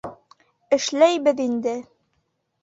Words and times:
Эшләйбеҙ 0.77 1.43
инде. 1.47 1.75